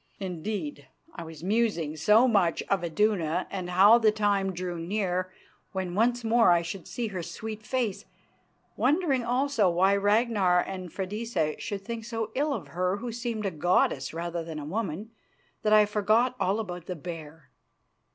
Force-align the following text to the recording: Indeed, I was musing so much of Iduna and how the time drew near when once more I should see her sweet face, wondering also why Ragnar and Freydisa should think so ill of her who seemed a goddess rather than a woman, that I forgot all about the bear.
Indeed, 0.19 0.87
I 1.13 1.23
was 1.23 1.43
musing 1.43 1.95
so 1.95 2.27
much 2.27 2.63
of 2.71 2.83
Iduna 2.83 3.45
and 3.51 3.69
how 3.69 3.99
the 3.99 4.11
time 4.11 4.51
drew 4.51 4.79
near 4.79 5.31
when 5.73 5.93
once 5.93 6.23
more 6.23 6.49
I 6.51 6.63
should 6.63 6.87
see 6.87 7.09
her 7.09 7.21
sweet 7.21 7.61
face, 7.61 8.05
wondering 8.75 9.23
also 9.23 9.69
why 9.69 9.95
Ragnar 9.95 10.59
and 10.59 10.91
Freydisa 10.91 11.59
should 11.59 11.85
think 11.85 12.05
so 12.05 12.31
ill 12.33 12.51
of 12.51 12.69
her 12.69 12.97
who 12.97 13.11
seemed 13.11 13.45
a 13.45 13.51
goddess 13.51 14.11
rather 14.11 14.43
than 14.43 14.57
a 14.57 14.65
woman, 14.65 15.11
that 15.61 15.71
I 15.71 15.85
forgot 15.85 16.35
all 16.39 16.59
about 16.59 16.87
the 16.87 16.95
bear. 16.95 17.51